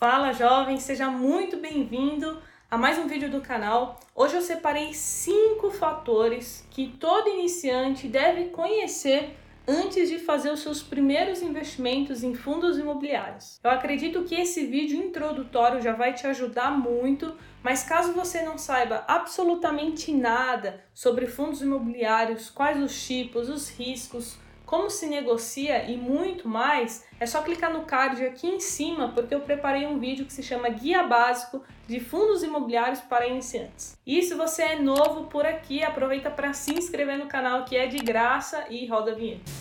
Fala 0.00 0.32
jovem, 0.32 0.80
seja 0.80 1.10
muito 1.10 1.58
bem-vindo 1.58 2.40
a 2.70 2.78
mais 2.78 2.96
um 2.96 3.06
vídeo 3.06 3.30
do 3.30 3.42
canal. 3.42 4.00
Hoje 4.14 4.34
eu 4.34 4.40
separei 4.40 4.94
cinco 4.94 5.70
fatores 5.70 6.66
que 6.70 6.88
todo 6.98 7.28
iniciante 7.28 8.08
deve 8.08 8.46
conhecer 8.46 9.36
antes 9.68 10.08
de 10.08 10.18
fazer 10.18 10.50
os 10.50 10.60
seus 10.60 10.82
primeiros 10.82 11.42
investimentos 11.42 12.24
em 12.24 12.34
fundos 12.34 12.78
imobiliários. 12.78 13.60
Eu 13.62 13.70
acredito 13.70 14.24
que 14.24 14.34
esse 14.34 14.64
vídeo 14.64 14.96
introdutório 14.96 15.82
já 15.82 15.92
vai 15.92 16.14
te 16.14 16.26
ajudar 16.26 16.70
muito, 16.70 17.36
mas 17.62 17.82
caso 17.82 18.14
você 18.14 18.40
não 18.40 18.56
saiba 18.56 19.04
absolutamente 19.06 20.14
nada 20.14 20.82
sobre 20.94 21.26
fundos 21.26 21.60
imobiliários, 21.60 22.48
quais 22.48 22.82
os 22.82 23.06
tipos, 23.06 23.50
os 23.50 23.68
riscos, 23.68 24.38
como 24.70 24.88
se 24.88 25.08
negocia 25.08 25.90
e 25.90 25.96
muito 25.96 26.48
mais, 26.48 27.04
é 27.18 27.26
só 27.26 27.42
clicar 27.42 27.72
no 27.72 27.82
card 27.82 28.24
aqui 28.24 28.46
em 28.46 28.60
cima, 28.60 29.08
porque 29.08 29.34
eu 29.34 29.40
preparei 29.40 29.84
um 29.84 29.98
vídeo 29.98 30.24
que 30.24 30.32
se 30.32 30.44
chama 30.44 30.68
Guia 30.68 31.02
Básico 31.02 31.60
de 31.88 31.98
Fundos 31.98 32.44
Imobiliários 32.44 33.00
para 33.00 33.26
Iniciantes. 33.26 33.98
E 34.06 34.22
se 34.22 34.32
você 34.32 34.62
é 34.62 34.76
novo 34.76 35.24
por 35.24 35.44
aqui, 35.44 35.82
aproveita 35.82 36.30
para 36.30 36.52
se 36.52 36.72
inscrever 36.72 37.18
no 37.18 37.26
canal 37.26 37.64
que 37.64 37.76
é 37.76 37.88
de 37.88 37.98
graça 37.98 38.64
e 38.70 38.86
roda 38.86 39.10
a 39.10 39.14
vinheta. 39.16 39.59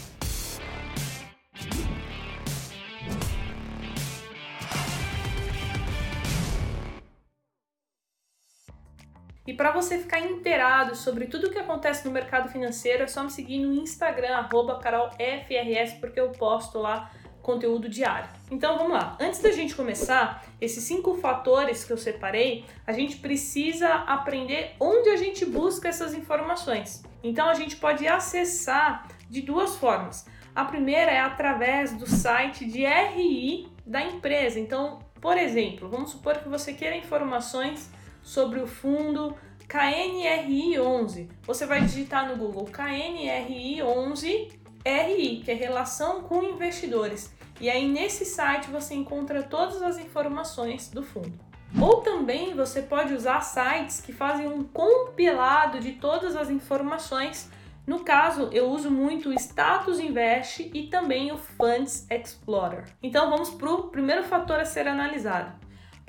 Para 9.60 9.72
você 9.72 9.98
ficar 9.98 10.22
inteirado 10.22 10.96
sobre 10.96 11.26
tudo 11.26 11.48
o 11.48 11.52
que 11.52 11.60
acontece 11.60 12.06
no 12.06 12.12
mercado 12.14 12.48
financeiro, 12.48 13.04
é 13.04 13.08
só 13.08 13.22
me 13.26 13.30
seguir 13.30 13.60
no 13.60 13.74
Instagram, 13.74 14.48
carolfrs, 14.82 15.96
porque 16.00 16.18
eu 16.18 16.30
posto 16.30 16.80
lá 16.80 17.12
conteúdo 17.42 17.90
diário. 17.90 18.30
Então 18.50 18.78
vamos 18.78 18.94
lá. 18.94 19.18
Antes 19.20 19.42
da 19.42 19.52
gente 19.52 19.76
começar, 19.76 20.46
esses 20.62 20.86
cinco 20.86 21.16
fatores 21.16 21.84
que 21.84 21.92
eu 21.92 21.98
separei, 21.98 22.64
a 22.88 22.94
gente 22.94 23.18
precisa 23.18 23.90
aprender 23.96 24.78
onde 24.80 25.10
a 25.10 25.18
gente 25.18 25.46
busca 25.46 25.90
essas 25.90 26.14
informações. 26.14 27.04
Então 27.22 27.50
a 27.50 27.54
gente 27.54 27.76
pode 27.76 28.08
acessar 28.08 29.10
de 29.30 29.42
duas 29.42 29.76
formas. 29.76 30.26
A 30.56 30.64
primeira 30.64 31.12
é 31.12 31.20
através 31.20 31.92
do 31.92 32.08
site 32.08 32.64
de 32.64 32.86
RI 32.86 33.68
da 33.86 34.02
empresa. 34.02 34.58
Então, 34.58 35.00
por 35.20 35.38
exemplo, 35.38 35.90
vamos 35.90 36.12
supor 36.12 36.38
que 36.38 36.48
você 36.48 36.72
queira 36.72 36.96
informações 36.96 37.92
sobre 38.22 38.62
o 38.62 38.68
fundo 38.68 39.36
KNRI11. 39.70 41.30
Você 41.44 41.66
vai 41.68 41.82
digitar 41.82 42.28
no 42.28 42.36
Google 42.36 42.66
KNRI11 42.66 44.52
RI, 44.84 45.42
que 45.46 45.52
é 45.52 45.54
relação 45.54 46.24
com 46.24 46.44
investidores. 46.44 47.32
E 47.62 47.70
aí 47.70 47.88
nesse 47.88 48.26
site 48.26 48.72
você 48.72 48.96
encontra 48.96 49.44
todas 49.44 49.84
as 49.84 50.00
informações 50.00 50.90
do 50.90 51.04
fundo. 51.04 51.40
Ou 51.80 52.02
também 52.02 52.56
você 52.56 52.82
pode 52.82 53.14
usar 53.14 53.42
sites 53.42 54.02
que 54.02 54.12
fazem 54.12 54.48
um 54.48 54.64
compilado 54.64 55.80
de 55.80 55.92
todas 55.94 56.36
as 56.36 56.50
informações. 56.50 57.52
No 57.86 58.00
caso, 58.00 58.50
eu 58.52 58.70
uso 58.72 58.90
muito 58.90 59.30
o 59.30 59.34
Status 59.34 60.00
Invest 60.00 60.72
e 60.74 60.88
também 60.88 61.32
o 61.32 61.38
Funds 61.38 62.08
Explorer. 62.10 62.86
Então 63.04 63.30
vamos 63.30 63.52
para 63.52 63.70
o 63.70 63.84
primeiro 63.90 64.24
fator 64.24 64.60
a 64.60 64.66
ser 64.66 64.88
analisado. 64.88 65.54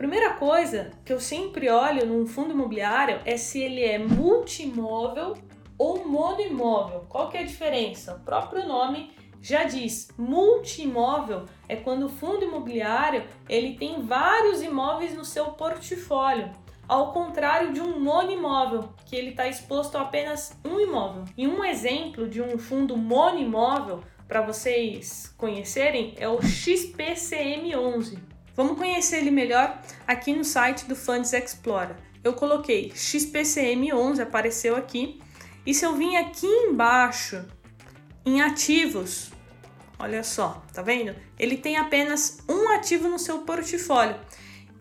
Primeira 0.00 0.32
coisa 0.32 0.92
que 1.04 1.12
eu 1.12 1.20
sempre 1.20 1.68
olho 1.68 2.06
num 2.06 2.26
fundo 2.26 2.52
imobiliário 2.52 3.20
é 3.26 3.36
se 3.36 3.60
ele 3.60 3.84
é 3.84 3.98
multimóvel 3.98 5.36
ou 5.76 6.08
monoimóvel. 6.08 7.04
Qual 7.06 7.28
que 7.28 7.36
é 7.36 7.40
a 7.42 7.46
diferença? 7.46 8.14
O 8.14 8.20
próprio 8.20 8.66
nome 8.66 9.10
já 9.42 9.64
diz, 9.64 10.08
multimóvel 10.16 11.44
é 11.68 11.76
quando 11.76 12.06
o 12.06 12.08
fundo 12.08 12.46
imobiliário 12.46 13.24
ele 13.46 13.74
tem 13.74 14.00
vários 14.00 14.62
imóveis 14.62 15.14
no 15.14 15.22
seu 15.22 15.52
portfólio, 15.52 16.50
ao 16.88 17.12
contrário 17.12 17.74
de 17.74 17.82
um 17.82 18.00
monoimóvel, 18.00 18.94
que 19.04 19.14
ele 19.14 19.32
está 19.32 19.48
exposto 19.48 19.98
a 19.98 20.00
apenas 20.00 20.58
um 20.64 20.80
imóvel. 20.80 21.24
E 21.36 21.46
um 21.46 21.62
exemplo 21.62 22.26
de 22.26 22.40
um 22.40 22.56
fundo 22.56 22.96
monoimóvel 22.96 24.00
para 24.26 24.40
vocês 24.40 25.34
conhecerem 25.36 26.14
é 26.16 26.26
o 26.26 26.38
XPCM11. 26.38 28.29
Vamos 28.60 28.76
conhecer 28.76 29.16
ele 29.16 29.30
melhor 29.30 29.80
aqui 30.06 30.34
no 30.34 30.44
site 30.44 30.84
do 30.84 30.94
Funds 30.94 31.32
Explorer. 31.32 31.96
Eu 32.22 32.34
coloquei 32.34 32.90
XPCM11, 32.90 34.20
apareceu 34.20 34.76
aqui. 34.76 35.18
E 35.64 35.72
se 35.72 35.86
eu 35.86 35.94
vim 35.94 36.16
aqui 36.16 36.46
embaixo 36.46 37.42
em 38.22 38.42
ativos, 38.42 39.30
olha 39.98 40.22
só, 40.22 40.62
tá 40.74 40.82
vendo? 40.82 41.16
Ele 41.38 41.56
tem 41.56 41.78
apenas 41.78 42.40
um 42.46 42.68
ativo 42.68 43.08
no 43.08 43.18
seu 43.18 43.38
portfólio. 43.38 44.20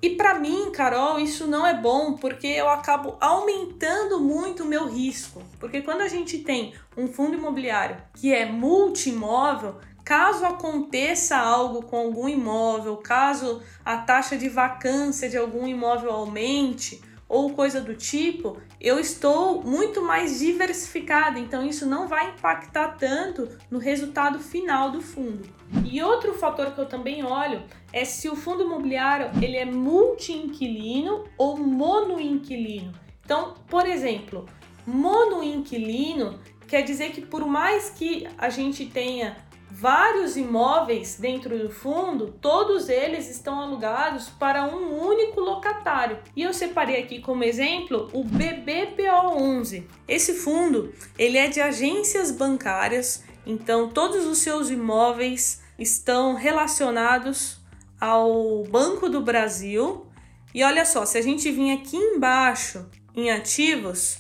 E 0.02 0.10
para 0.10 0.38
mim, 0.38 0.72
Carol, 0.74 1.18
isso 1.18 1.48
não 1.48 1.66
é 1.66 1.74
bom 1.74 2.16
porque 2.16 2.48
eu 2.48 2.68
acabo 2.68 3.16
aumentando 3.22 4.20
muito 4.20 4.64
o 4.64 4.68
meu 4.68 4.90
risco. 4.90 5.42
Porque 5.58 5.82
quando 5.82 6.02
a 6.02 6.10
gente 6.10 6.40
tem 6.40 6.74
um 6.98 7.08
fundo 7.08 7.38
imobiliário 7.38 7.96
que 8.14 8.34
é 8.34 8.46
multimóvel, 8.46 9.78
caso 10.10 10.44
aconteça 10.44 11.38
algo 11.38 11.84
com 11.84 11.96
algum 11.96 12.28
imóvel, 12.28 12.98
caso 12.98 13.62
a 13.86 13.96
taxa 13.96 14.36
de 14.36 14.50
vacância 14.50 15.30
de 15.30 15.38
algum 15.38 15.68
imóvel 15.68 16.10
aumente 16.10 17.00
ou 17.28 17.52
coisa 17.52 17.80
do 17.80 17.94
tipo, 17.94 18.58
eu 18.82 18.98
estou 19.00 19.62
muito 19.62 20.02
mais 20.02 20.40
diversificada, 20.40 21.38
então 21.38 21.64
isso 21.64 21.86
não 21.86 22.08
vai 22.08 22.32
impactar 22.32 22.98
tanto 22.98 23.48
no 23.70 23.78
resultado 23.78 24.40
final 24.40 24.90
do 24.90 25.00
fundo. 25.00 25.48
E 25.86 26.02
outro 26.02 26.34
fator 26.34 26.72
que 26.72 26.82
eu 26.82 26.88
também 26.88 27.24
olho 27.24 27.62
é 27.94 28.04
se 28.04 28.28
o 28.28 28.36
fundo 28.36 28.64
imobiliário 28.64 29.30
ele 29.40 29.58
é 29.58 29.66
multi-inquilino 29.66 31.26
ou 31.38 31.56
mono-inquilino. 31.56 32.94
Então, 33.24 33.54
por 33.70 33.86
exemplo, 33.86 34.48
mono-inquilino 34.88 36.40
quer 36.68 36.82
dizer 36.82 37.12
que 37.12 37.22
por 37.22 37.46
mais 37.46 37.92
que 37.92 38.28
a 38.40 38.50
gente 38.50 38.88
tenha 38.88 39.48
vários 39.72 40.36
imóveis 40.36 41.18
dentro 41.20 41.58
do 41.58 41.70
fundo, 41.70 42.34
todos 42.42 42.90
eles 42.90 43.30
estão 43.30 43.60
alugados 43.60 44.30
para 44.30 44.64
um 44.64 45.00
único 45.00 45.40
locatário. 45.40 46.20
E 46.36 46.42
eu 46.42 46.54
separei 46.54 47.02
aqui 47.02 47.22
como 47.22 47.44
exemplo 47.44 48.10
o 48.12 48.24
BBPO11. 48.24 49.84
Esse 50.08 50.34
fundo, 50.34 50.94
ele 51.18 51.38
é 51.38 51.48
de 51.48 51.62
agências 51.62 52.32
bancárias, 52.32 53.24
então 53.46 53.90
todos 53.90 54.26
os 54.26 54.40
seus 54.40 54.70
imóveis 54.70 55.62
estão 55.78 56.36
relacionados 56.36 57.60
ao 58.00 58.64
Banco 58.64 59.10
do 59.10 59.22
Brasil. 59.22 60.06
E 60.54 60.64
olha 60.64 60.86
só, 60.86 61.06
se 61.06 61.18
a 61.18 61.22
gente 61.22 61.52
vir 61.52 61.72
aqui 61.72 61.96
embaixo 61.96 62.90
em 63.16 63.30
ativos, 63.30 64.18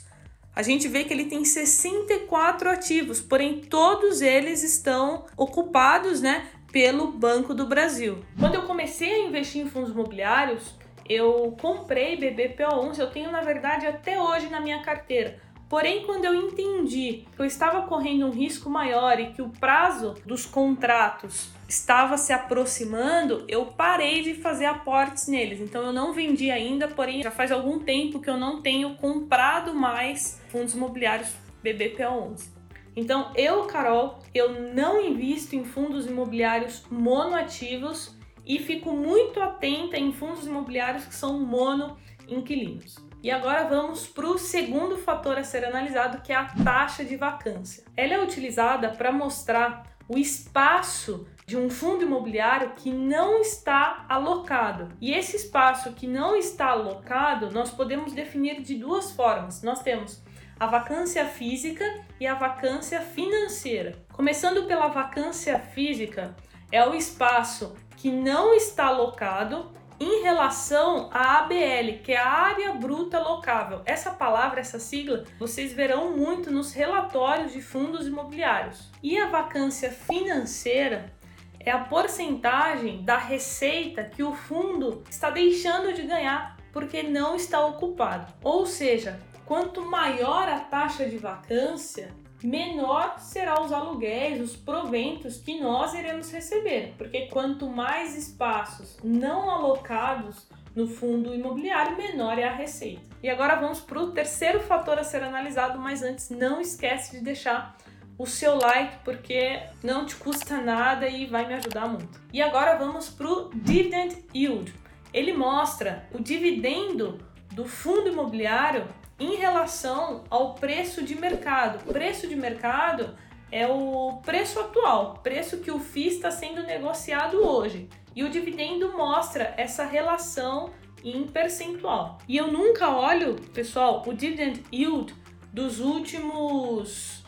a 0.59 0.62
gente 0.62 0.90
vê 0.90 1.06
que 1.06 1.14
ele 1.14 1.24
tem 1.24 1.46
64 1.46 2.70
ativos, 2.70 3.22
porém 3.22 3.62
todos 3.62 4.20
eles 4.20 4.62
estão 4.62 5.25
ocupados, 5.38 6.20
né, 6.20 6.50
pelo 6.70 7.14
Banco 7.14 7.53
do 7.53 7.66
Brasil. 7.66 8.25
Quando 8.38 8.56
eu 8.56 8.64
comecei 8.64 9.09
a 9.09 9.19
investir 9.19 9.62
em 9.62 9.69
fundos 9.69 9.92
imobiliários, 9.92 10.78
eu 11.08 11.56
comprei 11.62 12.18
BBPO11, 12.18 13.00
eu 13.00 13.09
tenho 13.09 13.31
na 13.31 13.40
verdade 13.40 13.88
até 13.88 14.22
hoje 14.22 14.50
na 14.50 14.59
minha 14.59 14.81
carteira. 14.81 15.40
Porém, 15.69 16.03
quando 16.03 16.25
eu 16.25 16.34
entendi 16.34 17.25
que 17.35 17.40
eu 17.40 17.46
estava 17.46 17.84
correndo 17.84 18.25
um 18.25 18.31
risco 18.31 18.72
maior 18.72 19.19
e 19.19 19.28
que 19.28 19.41
o 19.41 19.50
prazo 19.50 20.16
dos 20.25 20.44
contratos 20.44 21.52
estava 21.68 22.18
se 22.18 22.34
aproximando, 22.34 23.46
eu 23.47 23.68
parei 23.68 24.24
de 24.24 24.34
fazer 24.34 24.66
aportes 24.66 25.28
neles. 25.28 25.62
Então 25.62 25.84
eu 25.84 25.94
não 25.94 26.12
vendi 26.12 26.50
ainda, 26.50 26.88
porém 26.88 27.22
já 27.22 27.30
faz 27.30 27.52
algum 27.52 27.78
tempo 27.78 28.19
que 28.19 28.28
eu 28.28 28.35
não 28.35 28.63
tenho 28.63 28.96
comprado 28.96 29.75
mais 29.75 30.41
fundos 30.50 30.74
imobiliários 30.74 31.31
BBPA11. 31.63 32.50
Então 32.96 33.31
eu, 33.36 33.66
Carol, 33.66 34.24
eu 34.34 34.74
não 34.74 35.00
invisto 35.00 35.56
em 35.56 35.63
fundos 35.63 36.07
imobiliários 36.07 36.84
monoativos 36.90 38.18
e 38.44 38.57
fico 38.57 38.92
muito 38.92 39.39
atenta 39.39 40.00
em 40.00 40.12
fundos 40.12 40.48
imobiliários 40.48 41.06
que 41.06 41.13
são 41.13 41.39
mono 41.39 41.95
inquilinos. 42.27 43.08
E 43.21 43.30
agora 43.30 43.66
vamos 43.66 44.07
para 44.07 44.25
o 44.25 44.38
segundo 44.38 44.98
fator 44.98 45.38
a 45.38 45.44
ser 45.44 45.66
analisado, 45.66 46.21
que 46.21 46.31
é 46.31 46.36
a 46.36 46.45
taxa 46.63 47.04
de 47.04 47.18
vacância. 47.18 47.83
Ela 47.98 48.13
é 48.13 48.24
utilizada 48.24 48.89
para 48.92 49.12
mostrar 49.12 49.83
o 50.07 50.18
espaço 50.18 51.27
de 51.45 51.57
um 51.57 51.69
fundo 51.69 52.06
imobiliário 52.06 52.71
que 52.77 52.92
não 52.92 53.42
está 53.42 54.06
alocado. 54.07 54.88
E 55.01 55.13
esse 55.13 55.36
espaço 55.36 55.92
que 55.92 56.07
não 56.07 56.36
está 56.36 56.68
alocado, 56.68 57.51
nós 57.51 57.71
podemos 57.71 58.13
definir 58.13 58.62
de 58.62 58.75
duas 58.75 59.12
formas. 59.12 59.62
Nós 59.63 59.81
temos 59.83 60.24
a 60.57 60.68
vacância 60.68 61.25
física 61.25 61.83
e 62.19 62.25
a 62.25 62.36
vacância 62.36 63.01
financeira. 63.01 63.95
Começando 64.13 64.66
pela 64.66 64.88
vacância 64.88 65.60
física, 65.60 66.36
é 66.71 66.88
o 66.88 66.95
espaço 66.95 67.75
que 67.98 68.10
não 68.12 68.54
está 68.54 68.86
alocado 68.86 69.71
em 70.00 70.24
relação 70.24 71.10
à 71.12 71.40
ABL, 71.40 72.01
que 72.04 72.13
é 72.13 72.18
a 72.18 72.30
área 72.30 72.74
bruta 72.74 73.19
locável. 73.19 73.81
Essa 73.86 74.12
palavra, 74.12 74.60
essa 74.60 74.80
sigla, 74.80 75.25
vocês 75.38 75.74
verão 75.74 76.16
muito 76.16 76.50
nos 76.50 76.72
relatórios 76.72 77.51
de 77.51 77.62
fundos 77.62 78.07
imobiliários. 78.07 78.90
E 79.04 79.18
a 79.18 79.28
vacância 79.28 79.92
financeira 79.92 81.12
é 81.60 81.72
a 81.72 81.80
porcentagem 81.80 83.04
da 83.04 83.18
receita 83.18 84.04
que 84.04 84.24
o 84.24 84.34
fundo 84.34 85.04
está 85.10 85.30
deixando 85.30 85.94
de 85.94 86.04
ganhar 86.04 86.57
porque 86.72 87.04
não 87.04 87.36
está 87.36 87.66
ocupado. 87.66 88.31
Ou 88.44 88.66
seja, 88.66 89.19
quanto 89.45 89.86
maior 89.86 90.48
a 90.48 90.60
taxa 90.60 91.06
de 91.06 91.18
vacância, 91.18 92.13
menor 92.44 93.19
serão 93.19 93.65
os 93.65 93.71
aluguéis, 93.71 94.41
os 94.41 94.56
proventos 94.56 95.38
que 95.38 95.59
nós 95.59 95.94
iremos 95.94 96.31
receber, 96.31 96.94
porque 96.97 97.27
quanto 97.27 97.68
mais 97.68 98.15
espaços 98.18 98.97
não 99.03 99.50
alocados 99.50 100.47
no 100.75 100.88
fundo 100.88 101.33
imobiliário, 101.33 101.97
menor 101.97 102.38
é 102.38 102.45
a 102.45 102.53
receita. 102.53 103.01
E 103.21 103.30
agora 103.30 103.56
vamos 103.56 103.81
para 103.81 104.00
o 104.00 104.12
terceiro 104.12 104.62
fator 104.62 104.97
a 104.97 105.03
ser 105.03 105.24
analisado, 105.24 105.77
mas 105.80 106.01
antes 106.01 106.30
não 106.30 106.62
esquece 106.62 107.18
de 107.18 107.24
deixar 107.24 107.75
o 108.18 108.25
seu 108.25 108.56
like 108.57 108.97
porque 109.03 109.62
não 109.83 110.06
te 110.06 110.15
custa 110.15 110.62
nada 110.62 111.07
e 111.07 111.25
vai 111.25 111.47
me 111.47 111.53
ajudar 111.53 111.88
muito. 111.88 112.21
E 112.31 112.42
agora 112.42 112.77
vamos 112.77 113.09
para 113.09 113.27
o 113.27 113.50
dividend 113.53 114.25
yield. 114.35 114.74
Ele 115.13 115.33
mostra 115.33 116.07
o 116.13 116.19
dividendo 116.21 117.18
do 117.51 117.65
fundo 117.65 118.09
imobiliário 118.09 118.88
em 119.19 119.36
relação 119.36 120.24
ao 120.30 120.56
preço 120.56 121.04
de 121.04 121.16
mercado. 121.16 121.83
Preço 121.86 122.27
de 122.27 122.36
mercado 122.36 123.16
é 123.51 123.68
o 123.68 124.21
preço 124.24 124.60
atual, 124.60 125.16
preço 125.24 125.57
que 125.57 125.71
o 125.71 125.80
FII 125.80 126.07
está 126.07 126.31
sendo 126.31 126.63
negociado 126.63 127.45
hoje. 127.45 127.89
E 128.16 128.24
o 128.24 128.30
dividendo 128.30 128.95
mostra 128.95 129.54
essa 129.57 129.86
relação 129.86 130.71
em 131.04 131.25
percentual. 131.27 132.18
E 132.27 132.38
eu 132.38 132.51
nunca 132.51 132.89
olho, 132.89 133.36
pessoal, 133.54 134.04
o 134.06 134.13
dividend 134.13 134.63
yield 134.71 135.13
dos 135.51 135.80
últimos 135.80 137.24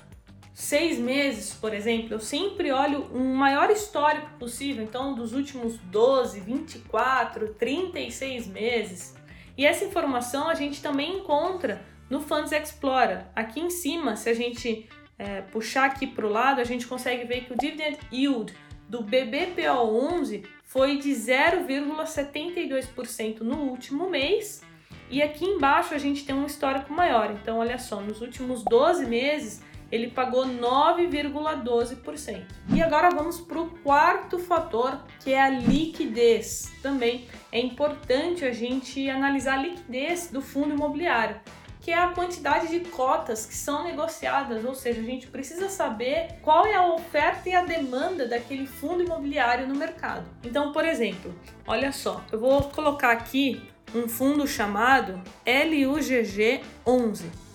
seis 0.53 0.99
meses, 0.99 1.53
por 1.53 1.73
exemplo. 1.73 2.13
Eu 2.13 2.19
sempre 2.19 2.71
olho 2.71 3.07
um 3.13 3.33
maior 3.33 3.69
histórico 3.71 4.29
possível, 4.37 4.83
então 4.83 5.15
dos 5.15 5.33
últimos 5.33 5.77
12, 5.77 6.39
24, 6.39 7.53
36 7.55 8.47
meses. 8.47 9.15
E 9.61 9.65
essa 9.65 9.85
informação 9.85 10.49
a 10.49 10.55
gente 10.55 10.81
também 10.81 11.17
encontra 11.17 11.85
no 12.09 12.19
Funds 12.19 12.51
Explorer. 12.51 13.27
Aqui 13.35 13.59
em 13.59 13.69
cima, 13.69 14.15
se 14.15 14.27
a 14.27 14.33
gente 14.33 14.89
é, 15.19 15.41
puxar 15.41 15.85
aqui 15.85 16.07
para 16.07 16.25
o 16.25 16.29
lado, 16.29 16.59
a 16.59 16.63
gente 16.63 16.87
consegue 16.87 17.25
ver 17.25 17.41
que 17.41 17.53
o 17.53 17.55
dividend 17.55 17.99
yield 18.11 18.55
do 18.89 19.03
BBPO11 19.03 20.47
foi 20.63 20.97
de 20.97 21.11
0,72% 21.11 23.41
no 23.41 23.57
último 23.57 24.09
mês. 24.09 24.63
E 25.11 25.21
aqui 25.21 25.45
embaixo 25.45 25.93
a 25.93 25.99
gente 25.99 26.25
tem 26.25 26.33
um 26.33 26.47
histórico 26.47 26.91
maior. 26.91 27.29
Então, 27.29 27.59
olha 27.59 27.77
só, 27.77 28.01
nos 28.01 28.19
últimos 28.19 28.63
12 28.63 29.05
meses 29.05 29.61
ele 29.91 30.07
pagou 30.07 30.45
9,12%. 30.45 32.43
E 32.73 32.81
agora 32.81 33.09
vamos 33.09 33.41
para 33.41 33.59
o 33.59 33.69
quarto 33.81 34.39
fator, 34.39 34.99
que 35.19 35.33
é 35.33 35.41
a 35.41 35.49
liquidez. 35.49 36.71
Também 36.81 37.27
é 37.51 37.59
importante 37.59 38.45
a 38.45 38.51
gente 38.51 39.09
analisar 39.09 39.59
a 39.59 39.61
liquidez 39.63 40.29
do 40.31 40.41
fundo 40.41 40.73
imobiliário 40.73 41.39
que 41.81 41.91
é 41.91 41.97
a 41.97 42.09
quantidade 42.09 42.67
de 42.67 42.79
cotas 42.91 43.45
que 43.45 43.55
são 43.55 43.83
negociadas, 43.83 44.63
ou 44.63 44.75
seja, 44.75 45.01
a 45.01 45.03
gente 45.03 45.27
precisa 45.27 45.67
saber 45.67 46.35
qual 46.43 46.65
é 46.65 46.75
a 46.75 46.85
oferta 46.85 47.49
e 47.49 47.55
a 47.55 47.65
demanda 47.65 48.27
daquele 48.27 48.67
fundo 48.67 49.03
imobiliário 49.03 49.67
no 49.67 49.75
mercado. 49.75 50.29
Então, 50.43 50.71
por 50.71 50.85
exemplo, 50.85 51.33
olha 51.65 51.91
só, 51.91 52.23
eu 52.31 52.39
vou 52.39 52.61
colocar 52.69 53.11
aqui 53.11 53.61
um 53.95 54.07
fundo 54.07 54.47
chamado 54.47 55.19
LUGG 55.45 56.61
11. 56.85 57.50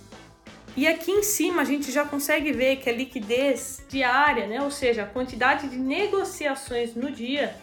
E 0.76 0.86
aqui 0.86 1.10
em 1.10 1.22
cima 1.22 1.62
a 1.62 1.64
gente 1.64 1.90
já 1.90 2.04
consegue 2.04 2.52
ver 2.52 2.76
que 2.76 2.90
a 2.90 2.92
liquidez 2.92 3.82
diária, 3.88 4.46
né, 4.46 4.60
ou 4.60 4.70
seja, 4.70 5.04
a 5.04 5.06
quantidade 5.06 5.68
de 5.68 5.78
negociações 5.78 6.94
no 6.94 7.10
dia 7.10 7.56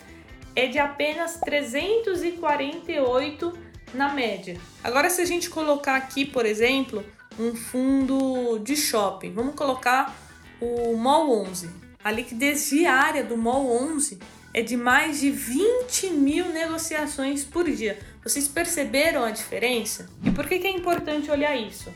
é 0.56 0.66
de 0.66 0.80
apenas 0.80 1.40
348 1.40 3.54
na 3.94 4.12
média. 4.12 4.60
Agora, 4.84 5.12
se 5.12 5.22
a 5.22 5.26
gente 5.26 5.48
colocar 5.48 5.96
aqui, 5.96 6.26
por 6.26 6.44
exemplo, 6.44 7.06
um 7.40 7.56
fundo 7.56 8.58
de 8.60 8.76
shopping, 8.76 9.32
vamos 9.32 9.54
colocar 9.54 10.18
o 10.60 10.98
MOL 10.98 11.46
11. 11.48 11.70
A 12.04 12.10
liquidez 12.12 12.68
diária 12.70 13.24
do 13.24 13.38
MOL 13.38 13.94
11 13.94 14.18
é 14.54 14.62
de 14.64 14.76
mais 14.76 15.20
de 15.20 15.30
20 15.30 16.10
mil 16.10 16.50
negociações 16.50 17.44
por 17.44 17.70
dia. 17.70 18.00
Vocês 18.24 18.48
perceberam 18.48 19.24
a 19.24 19.30
diferença? 19.30 20.10
E 20.24 20.32
por 20.32 20.48
que 20.48 20.56
é 20.56 20.72
importante 20.72 21.30
olhar 21.30 21.56
isso? 21.56 21.94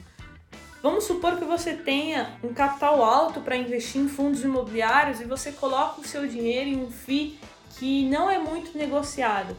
Vamos 0.81 1.05
supor 1.05 1.37
que 1.37 1.45
você 1.45 1.73
tenha 1.73 2.37
um 2.43 2.53
capital 2.53 3.03
alto 3.03 3.41
para 3.41 3.57
investir 3.57 3.99
em 3.99 4.07
fundos 4.07 4.43
imobiliários 4.43 5.19
e 5.19 5.25
você 5.25 5.51
coloca 5.51 6.01
o 6.01 6.07
seu 6.07 6.27
dinheiro 6.27 6.69
em 6.69 6.83
um 6.83 6.91
FII 6.91 7.39
que 7.77 8.05
não 8.05 8.29
é 8.29 8.37
muito 8.37 8.77
negociado. 8.77 9.55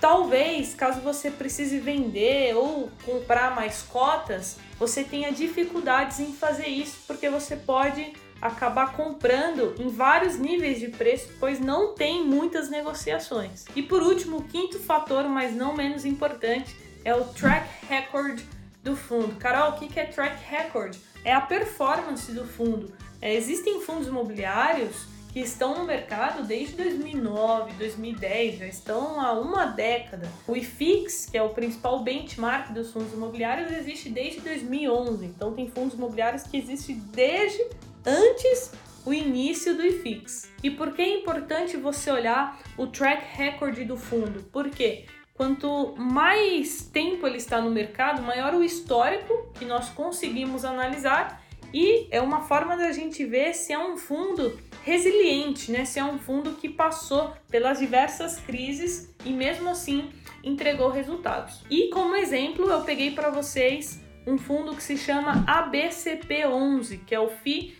Talvez, 0.00 0.74
caso 0.74 1.00
você 1.00 1.30
precise 1.30 1.78
vender 1.78 2.54
ou 2.56 2.88
comprar 3.04 3.54
mais 3.54 3.82
cotas, 3.82 4.56
você 4.78 5.02
tenha 5.02 5.32
dificuldades 5.32 6.20
em 6.20 6.32
fazer 6.32 6.68
isso, 6.68 6.98
porque 7.06 7.28
você 7.28 7.56
pode 7.56 8.12
acabar 8.40 8.92
comprando 8.92 9.74
em 9.78 9.88
vários 9.88 10.38
níveis 10.38 10.78
de 10.78 10.88
preço, 10.88 11.30
pois 11.40 11.58
não 11.58 11.94
tem 11.94 12.24
muitas 12.24 12.70
negociações. 12.70 13.64
E 13.74 13.82
por 13.82 14.00
último, 14.00 14.38
o 14.38 14.44
quinto 14.44 14.78
fator, 14.78 15.24
mas 15.24 15.54
não 15.54 15.74
menos 15.74 16.04
importante, 16.04 16.74
é 17.04 17.12
o 17.12 17.24
track 17.24 17.68
record 17.88 18.40
do 18.88 18.96
fundo. 18.96 19.36
Carol, 19.36 19.72
o 19.72 19.72
que 19.74 20.00
é 20.00 20.06
track 20.06 20.42
record? 20.48 20.96
É 21.24 21.32
a 21.32 21.40
performance 21.40 22.32
do 22.32 22.44
fundo. 22.44 22.92
É, 23.20 23.34
existem 23.34 23.80
fundos 23.82 24.08
imobiliários 24.08 25.06
que 25.30 25.40
estão 25.40 25.76
no 25.76 25.84
mercado 25.84 26.42
desde 26.44 26.74
2009, 26.76 27.74
2010, 27.74 28.58
já 28.60 28.66
estão 28.66 29.20
há 29.20 29.32
uma 29.32 29.66
década. 29.66 30.30
O 30.46 30.56
IFIX, 30.56 31.26
que 31.26 31.36
é 31.36 31.42
o 31.42 31.50
principal 31.50 32.02
benchmark 32.02 32.72
dos 32.72 32.90
fundos 32.92 33.12
imobiliários, 33.12 33.70
existe 33.72 34.08
desde 34.08 34.40
2011. 34.40 35.26
Então 35.26 35.52
tem 35.52 35.68
fundos 35.68 35.94
imobiliários 35.94 36.44
que 36.44 36.56
existem 36.56 36.96
desde 37.12 37.62
antes 38.06 38.72
o 39.04 39.12
início 39.12 39.76
do 39.76 39.84
IFIX. 39.84 40.50
E 40.62 40.70
por 40.70 40.94
que 40.94 41.02
é 41.02 41.20
importante 41.20 41.76
você 41.76 42.10
olhar 42.10 42.58
o 42.78 42.86
track 42.86 43.36
record 43.36 43.78
do 43.86 43.98
fundo? 43.98 44.44
Porque 44.50 45.04
quanto 45.38 45.94
mais 45.96 46.82
tempo 46.92 47.24
ele 47.24 47.36
está 47.36 47.60
no 47.60 47.70
mercado, 47.70 48.20
maior 48.20 48.52
o 48.54 48.64
histórico 48.64 49.46
que 49.56 49.64
nós 49.64 49.88
conseguimos 49.88 50.64
analisar 50.64 51.40
e 51.72 52.08
é 52.10 52.20
uma 52.20 52.40
forma 52.40 52.76
da 52.76 52.90
gente 52.90 53.24
ver 53.24 53.54
se 53.54 53.72
é 53.72 53.78
um 53.78 53.96
fundo 53.96 54.58
resiliente, 54.82 55.70
né? 55.70 55.84
Se 55.84 56.00
é 56.00 56.04
um 56.04 56.18
fundo 56.18 56.54
que 56.54 56.68
passou 56.68 57.32
pelas 57.48 57.78
diversas 57.78 58.40
crises 58.40 59.14
e 59.24 59.30
mesmo 59.30 59.68
assim 59.68 60.10
entregou 60.42 60.90
resultados. 60.90 61.62
E 61.70 61.88
como 61.90 62.16
exemplo, 62.16 62.68
eu 62.68 62.82
peguei 62.82 63.12
para 63.12 63.30
vocês 63.30 64.00
um 64.26 64.38
fundo 64.38 64.74
que 64.74 64.82
se 64.82 64.96
chama 64.96 65.44
ABCP11, 65.46 67.04
que 67.06 67.14
é 67.14 67.20
o 67.20 67.28
FI 67.28 67.76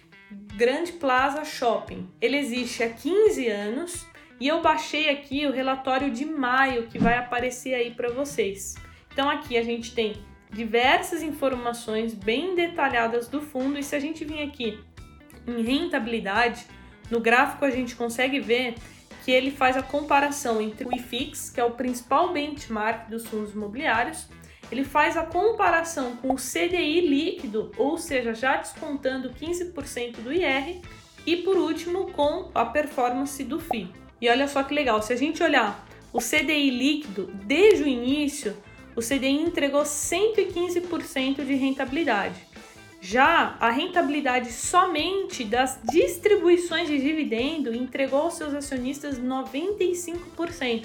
Grande 0.55 0.93
Plaza 0.93 1.45
Shopping. 1.45 2.09
Ele 2.21 2.37
existe 2.37 2.83
há 2.83 2.91
15 2.91 3.49
anos 3.49 4.07
e 4.41 4.47
eu 4.49 4.61
baixei 4.63 5.11
aqui 5.11 5.47
o 5.47 5.53
relatório 5.53 6.11
de 6.11 6.25
maio 6.25 6.87
que 6.87 6.99
vai 6.99 7.17
aparecer 7.17 7.75
aí 7.75 7.91
para 7.93 8.11
vocês. 8.11 8.77
Então 9.13 9.29
aqui 9.29 9.57
a 9.57 9.63
gente 9.63 9.95
tem 9.95 10.17
diversas 10.51 11.23
informações 11.23 12.15
bem 12.15 12.55
detalhadas 12.55 13.29
do 13.29 13.41
fundo 13.41 13.79
e 13.79 13.83
se 13.83 13.95
a 13.95 14.01
gente 14.01 14.25
vir 14.25 14.43
aqui 14.43 14.79
em 15.47 15.63
rentabilidade, 15.63 16.67
no 17.11 17.21
gráfico 17.21 17.65
a 17.65 17.71
gente 17.71 17.97
consegue 17.97 18.39
ver 18.39 18.75
que 19.25 19.33
ele 19.33 19.51
faz 19.51 19.77
a 19.77 19.83
comparação 19.83 20.61
entre 20.61 20.87
o 20.87 20.95
IFIX, 20.95 21.51
que 21.51 21.61
é 21.61 21.65
o 21.65 21.73
principal 21.73 22.33
benchmark 22.33 23.11
dos 23.11 23.27
fundos 23.27 23.53
imobiliários, 23.53 24.27
ele 24.71 24.85
faz 24.85 25.17
a 25.17 25.23
comparação 25.25 26.17
com 26.17 26.33
o 26.33 26.37
CDI 26.37 27.01
líquido, 27.01 27.73
ou 27.77 27.99
seja, 27.99 28.35
já 28.35 28.57
descontando 28.57 29.31
15% 29.31 30.17
do 30.23 30.33
IR, 30.33 30.81
e 31.27 31.37
por 31.37 31.57
último 31.57 32.11
com 32.13 32.51
a 32.55 32.65
performance 32.65 33.43
do 33.45 33.59
FI. 33.59 33.91
E 34.21 34.29
olha 34.29 34.49
só 34.49 34.63
que 34.63 34.75
legal, 34.75 35.01
se 35.03 35.13
a 35.13 35.17
gente 35.17 35.43
olhar 35.43 35.87
o 36.13 36.19
CDI 36.19 36.71
líquido 36.71 37.31
desde 37.45 37.85
o 37.85 37.89
início, 37.89 38.57
o 38.97 39.01
CDI 39.01 39.41
entregou 39.41 39.83
115% 39.83 41.45
de 41.45 41.55
rentabilidade. 41.55 42.49
Já 43.01 43.57
a 43.61 43.71
rentabilidade 43.71 44.53
somente 44.53 45.45
das 45.45 45.79
distribuições 45.89 46.89
de 46.89 46.99
dividendo 46.99 47.73
entregou 47.73 48.23
aos 48.23 48.35
seus 48.35 48.53
acionistas 48.53 49.21
95%. 49.21 50.85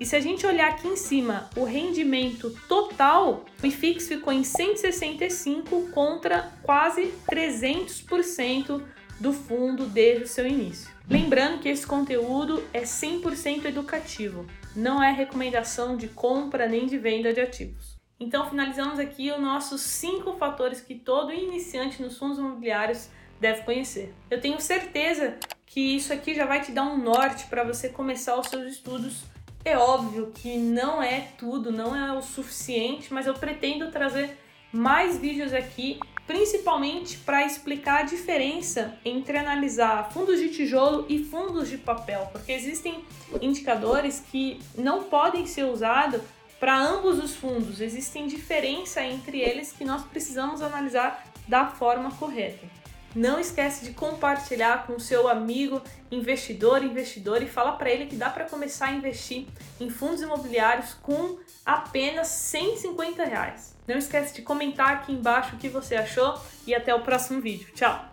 E 0.00 0.06
se 0.06 0.16
a 0.16 0.20
gente 0.20 0.46
olhar 0.46 0.70
aqui 0.70 0.88
em 0.88 0.96
cima 0.96 1.50
o 1.54 1.64
rendimento 1.64 2.56
total, 2.66 3.44
o 3.62 3.66
IFIX 3.66 4.08
ficou 4.08 4.32
em 4.32 4.42
165 4.42 5.90
contra 5.90 6.50
quase 6.62 7.12
300% 7.30 8.82
do 9.20 9.34
fundo 9.34 9.84
desde 9.84 10.24
o 10.24 10.28
seu 10.28 10.46
início. 10.46 10.90
Lembrando 11.10 11.58
que 11.58 11.68
esse 11.68 11.84
conteúdo 11.84 12.62
é 12.72 12.82
100% 12.82 13.64
educativo, 13.64 14.46
não 14.76 15.02
é 15.02 15.10
recomendação 15.10 15.96
de 15.96 16.06
compra 16.06 16.68
nem 16.68 16.86
de 16.86 16.96
venda 16.98 17.32
de 17.32 17.40
ativos. 17.40 17.96
Então, 18.20 18.48
finalizamos 18.48 19.00
aqui 19.00 19.32
os 19.32 19.40
nossos 19.40 19.80
cinco 19.80 20.34
fatores 20.34 20.80
que 20.80 20.94
todo 20.94 21.32
iniciante 21.32 22.00
nos 22.00 22.16
fundos 22.16 22.38
imobiliários 22.38 23.08
deve 23.40 23.62
conhecer. 23.62 24.14
Eu 24.30 24.40
tenho 24.40 24.60
certeza 24.60 25.36
que 25.66 25.96
isso 25.96 26.12
aqui 26.12 26.32
já 26.32 26.46
vai 26.46 26.60
te 26.60 26.70
dar 26.70 26.84
um 26.84 26.96
norte 26.96 27.46
para 27.46 27.64
você 27.64 27.88
começar 27.88 28.38
os 28.38 28.46
seus 28.46 28.72
estudos. 28.72 29.24
É 29.64 29.76
óbvio 29.76 30.30
que 30.32 30.56
não 30.56 31.02
é 31.02 31.26
tudo, 31.36 31.72
não 31.72 31.96
é 31.96 32.16
o 32.16 32.22
suficiente, 32.22 33.12
mas 33.12 33.26
eu 33.26 33.34
pretendo 33.34 33.90
trazer 33.90 34.38
mais 34.72 35.16
vídeos 35.18 35.52
aqui, 35.52 35.98
principalmente 36.26 37.18
para 37.18 37.44
explicar 37.44 38.00
a 38.00 38.04
diferença 38.04 38.98
entre 39.04 39.36
analisar 39.36 40.10
fundos 40.12 40.38
de 40.38 40.48
tijolo 40.50 41.06
e 41.08 41.24
fundos 41.24 41.68
de 41.68 41.76
papel, 41.76 42.28
porque 42.32 42.52
existem 42.52 43.04
indicadores 43.40 44.22
que 44.30 44.60
não 44.76 45.04
podem 45.04 45.46
ser 45.46 45.64
usados 45.64 46.22
para 46.58 46.78
ambos 46.78 47.18
os 47.18 47.34
fundos. 47.34 47.80
Existem 47.80 48.26
diferença 48.26 49.02
entre 49.02 49.40
eles 49.40 49.72
que 49.72 49.84
nós 49.84 50.04
precisamos 50.04 50.62
analisar 50.62 51.26
da 51.48 51.66
forma 51.66 52.10
correta. 52.12 52.79
Não 53.14 53.40
esquece 53.40 53.84
de 53.84 53.92
compartilhar 53.92 54.86
com 54.86 54.98
seu 54.98 55.28
amigo 55.28 55.82
investidor, 56.10 56.82
investidor 56.84 57.42
e 57.42 57.46
fala 57.46 57.72
para 57.72 57.90
ele 57.90 58.06
que 58.06 58.14
dá 58.14 58.30
para 58.30 58.44
começar 58.44 58.86
a 58.86 58.92
investir 58.92 59.46
em 59.80 59.90
fundos 59.90 60.22
imobiliários 60.22 60.94
com 60.94 61.38
apenas 61.66 62.28
150 62.28 63.24
reais. 63.24 63.74
Não 63.86 63.98
esquece 63.98 64.34
de 64.34 64.42
comentar 64.42 64.90
aqui 64.90 65.12
embaixo 65.12 65.56
o 65.56 65.58
que 65.58 65.68
você 65.68 65.96
achou 65.96 66.40
e 66.66 66.74
até 66.74 66.94
o 66.94 67.00
próximo 67.00 67.40
vídeo. 67.40 67.68
Tchau! 67.74 68.08